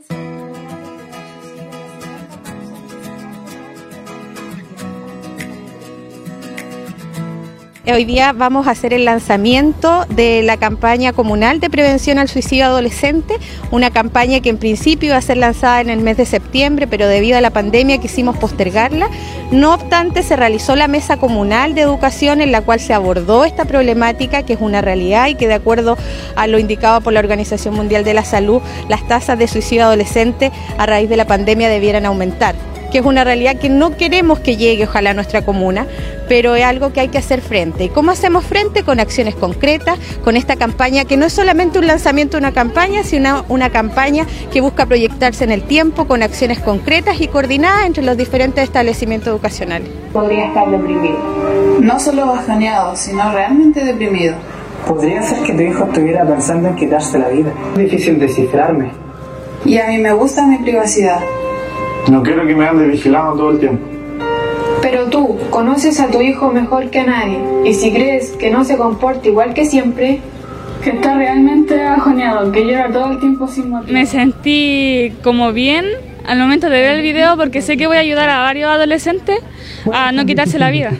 [0.00, 0.57] Thank you.
[7.90, 12.66] Hoy día vamos a hacer el lanzamiento de la campaña comunal de prevención al suicidio
[12.66, 13.34] adolescente,
[13.70, 17.08] una campaña que en principio iba a ser lanzada en el mes de septiembre, pero
[17.08, 19.08] debido a la pandemia quisimos postergarla.
[19.52, 23.64] No obstante, se realizó la mesa comunal de educación en la cual se abordó esta
[23.64, 25.96] problemática, que es una realidad y que de acuerdo
[26.36, 28.60] a lo indicado por la Organización Mundial de la Salud,
[28.90, 32.54] las tasas de suicidio adolescente a raíz de la pandemia debieran aumentar
[32.90, 35.86] que es una realidad que no queremos que llegue ojalá a nuestra comuna,
[36.28, 37.84] pero es algo que hay que hacer frente.
[37.84, 38.82] ¿Y cómo hacemos frente?
[38.82, 43.02] Con acciones concretas, con esta campaña que no es solamente un lanzamiento de una campaña,
[43.02, 48.02] sino una, campaña que busca proyectarse en el tiempo con acciones concretas y coordinadas entre
[48.02, 49.88] los diferentes establecimientos educacionales.
[50.12, 51.18] Podría estar deprimido.
[51.80, 54.34] No solo bajoneado, sino realmente deprimido.
[54.86, 57.52] Podría ser que tu hijo estuviera pensando en quitarse la vida.
[57.72, 58.90] Es difícil descifrarme.
[59.64, 61.20] Y a mí me gusta mi privacidad.
[62.10, 63.86] No quiero que me ande vigilando todo el tiempo.
[64.80, 68.64] Pero tú conoces a tu hijo mejor que a nadie y si crees que no
[68.64, 70.20] se comporta igual que siempre,
[70.82, 73.92] que está realmente ajoneado, que llora todo el tiempo sin motivo.
[73.92, 75.84] Me sentí como bien
[76.26, 79.40] al momento de ver el video porque sé que voy a ayudar a varios adolescentes
[79.92, 80.92] a no quitarse la vida.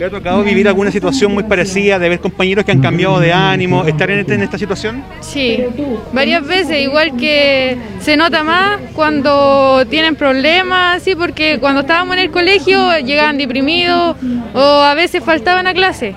[0.00, 3.34] ¿Le ha tocado vivir alguna situación muy parecida, de ver compañeros que han cambiado de
[3.34, 5.04] ánimo, estar en, esta situación?
[5.20, 5.62] Sí,
[6.14, 12.22] varias veces, igual que se nota más cuando tienen problemas, sí, porque cuando estábamos en
[12.22, 14.16] el colegio llegaban deprimidos
[14.54, 16.14] o a veces faltaban a clase.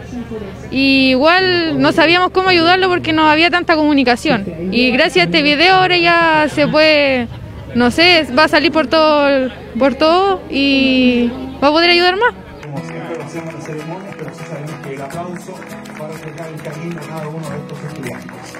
[0.71, 4.45] Y igual no sabíamos cómo ayudarlo porque no había tanta comunicación.
[4.71, 7.27] Y gracias a este video ahora ya se puede,
[7.75, 11.29] no sé, va a salir por todo, por todo y
[11.61, 12.33] va a poder ayudar más
[12.77, 15.53] hacemos la ceremonia, pero sí sabemos que el aplauso
[16.01, 18.53] va a el cariño a cada uno de estos estudiantes.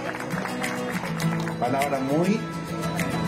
[1.60, 2.40] Palabra muy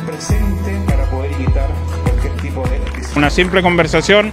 [0.05, 1.69] presente para poder evitar
[2.03, 2.79] cualquier tipo de...
[3.15, 4.31] Una simple conversación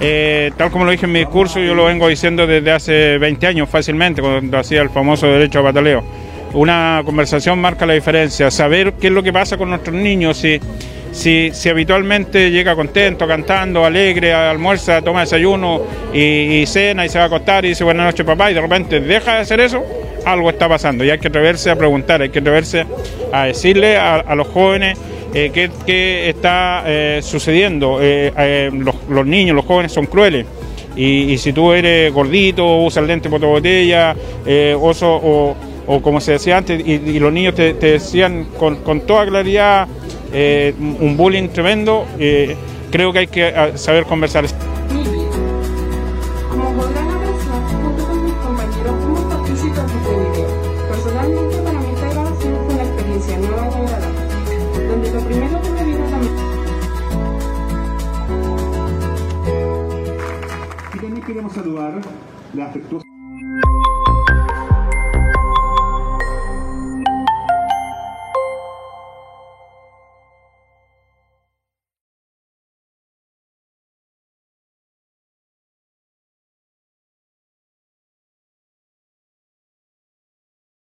[0.00, 3.46] eh, tal como lo dije en mi discurso, yo lo vengo diciendo desde hace 20
[3.46, 6.04] años fácilmente, cuando hacía el famoso derecho a pataleo.
[6.54, 10.60] Una conversación marca la diferencia, saber qué es lo que pasa con nuestros niños, si
[11.18, 15.82] si, si habitualmente llega contento, cantando, alegre, almuerza, toma desayuno
[16.14, 19.00] y, cena y se va a acostar y dice buenas noches papá y de repente
[19.00, 19.84] deja de hacer eso,
[20.24, 22.86] algo está pasando y hay que atreverse a preguntar, hay que atreverse
[23.32, 24.96] a decirle a, los jóvenes
[25.34, 27.98] eh, qué, está eh, sucediendo.
[28.00, 28.70] Eh,
[29.08, 30.46] los, niños, los jóvenes son crueles.
[30.96, 35.56] Y, si tú eres gordito, usas lente por oso, o,
[35.88, 39.88] o, como se decía antes, y, los niños te, decían con, con toda claridad
[40.32, 42.06] eh, un bullying tremendo.
[42.18, 42.54] Eh,
[42.90, 44.44] creo que hay que ah, saber conversar.
[46.50, 48.94] Como podrán apreciar, junto con mis compañeros
[49.32, 50.48] este video.
[50.90, 55.70] Personalmente, para mí esta grabación fue una experiencia nueva y agradable, donde lo primero que
[55.70, 56.42] me vino a la mente...
[60.94, 62.00] Y también queremos saludar
[62.52, 63.07] la afectuosa...